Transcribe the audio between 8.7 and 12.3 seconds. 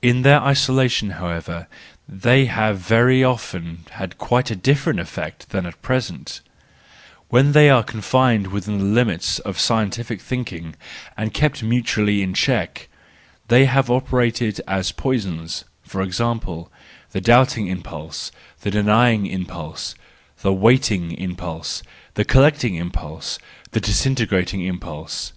the limits of scientific thinking and kept mutually